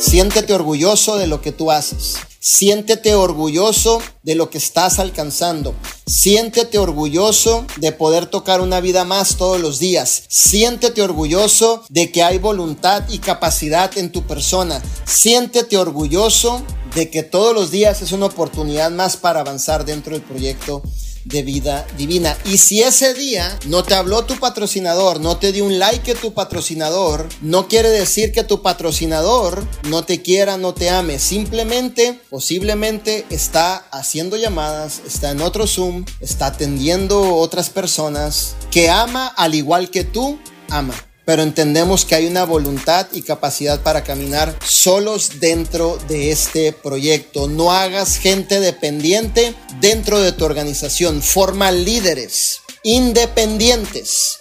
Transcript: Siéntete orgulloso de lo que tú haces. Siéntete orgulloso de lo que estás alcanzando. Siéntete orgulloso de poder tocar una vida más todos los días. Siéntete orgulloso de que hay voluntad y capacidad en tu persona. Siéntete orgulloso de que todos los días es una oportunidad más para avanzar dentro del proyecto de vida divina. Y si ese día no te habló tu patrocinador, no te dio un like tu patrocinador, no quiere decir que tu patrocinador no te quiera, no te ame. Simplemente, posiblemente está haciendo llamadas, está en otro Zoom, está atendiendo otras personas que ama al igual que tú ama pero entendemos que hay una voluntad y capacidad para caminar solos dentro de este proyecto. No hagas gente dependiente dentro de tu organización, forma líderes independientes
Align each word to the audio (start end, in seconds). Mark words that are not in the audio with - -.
Siéntete 0.00 0.54
orgulloso 0.54 1.16
de 1.16 1.26
lo 1.26 1.42
que 1.42 1.50
tú 1.50 1.72
haces. 1.72 2.14
Siéntete 2.38 3.16
orgulloso 3.16 4.00
de 4.22 4.36
lo 4.36 4.48
que 4.48 4.58
estás 4.58 5.00
alcanzando. 5.00 5.74
Siéntete 6.06 6.78
orgulloso 6.78 7.66
de 7.78 7.90
poder 7.90 8.26
tocar 8.26 8.60
una 8.60 8.80
vida 8.80 9.04
más 9.04 9.36
todos 9.36 9.60
los 9.60 9.80
días. 9.80 10.22
Siéntete 10.28 11.02
orgulloso 11.02 11.82
de 11.88 12.12
que 12.12 12.22
hay 12.22 12.38
voluntad 12.38 13.08
y 13.08 13.18
capacidad 13.18 13.98
en 13.98 14.12
tu 14.12 14.24
persona. 14.24 14.80
Siéntete 15.04 15.76
orgulloso 15.76 16.62
de 16.94 17.10
que 17.10 17.24
todos 17.24 17.52
los 17.52 17.72
días 17.72 18.00
es 18.00 18.12
una 18.12 18.26
oportunidad 18.26 18.92
más 18.92 19.16
para 19.16 19.40
avanzar 19.40 19.84
dentro 19.84 20.12
del 20.12 20.22
proyecto 20.22 20.80
de 21.28 21.42
vida 21.42 21.86
divina. 21.96 22.36
Y 22.44 22.58
si 22.58 22.82
ese 22.82 23.14
día 23.14 23.58
no 23.66 23.82
te 23.84 23.94
habló 23.94 24.24
tu 24.24 24.38
patrocinador, 24.38 25.20
no 25.20 25.36
te 25.36 25.52
dio 25.52 25.64
un 25.64 25.78
like 25.78 26.14
tu 26.14 26.32
patrocinador, 26.32 27.28
no 27.42 27.68
quiere 27.68 27.90
decir 27.90 28.32
que 28.32 28.44
tu 28.44 28.62
patrocinador 28.62 29.66
no 29.84 30.04
te 30.04 30.22
quiera, 30.22 30.56
no 30.56 30.74
te 30.74 30.90
ame. 30.90 31.18
Simplemente, 31.18 32.18
posiblemente 32.30 33.26
está 33.30 33.76
haciendo 33.90 34.36
llamadas, 34.36 35.02
está 35.06 35.30
en 35.30 35.42
otro 35.42 35.66
Zoom, 35.66 36.04
está 36.20 36.46
atendiendo 36.46 37.36
otras 37.36 37.70
personas 37.70 38.56
que 38.70 38.88
ama 38.88 39.26
al 39.26 39.54
igual 39.54 39.90
que 39.90 40.04
tú 40.04 40.38
ama 40.70 40.94
pero 41.28 41.42
entendemos 41.42 42.06
que 42.06 42.14
hay 42.14 42.26
una 42.26 42.44
voluntad 42.44 43.06
y 43.12 43.20
capacidad 43.20 43.82
para 43.82 44.02
caminar 44.02 44.56
solos 44.64 45.40
dentro 45.40 45.98
de 46.08 46.30
este 46.30 46.72
proyecto. 46.72 47.48
No 47.48 47.70
hagas 47.70 48.16
gente 48.16 48.60
dependiente 48.60 49.54
dentro 49.78 50.20
de 50.20 50.32
tu 50.32 50.46
organización, 50.46 51.20
forma 51.20 51.70
líderes 51.70 52.62
independientes 52.82 54.38